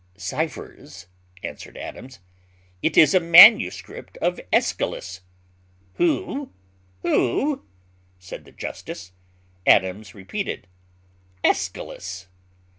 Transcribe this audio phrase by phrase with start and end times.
[0.17, 1.05] "Cyphers?"
[1.43, 2.21] answered Adams,
[2.81, 5.21] "it is a manuscript of Aeschylus."
[5.97, 6.51] "Who?
[7.03, 7.65] who?"
[8.17, 9.11] said the justice.
[9.67, 10.65] Adams repeated,
[11.43, 12.25] "Aeschylus."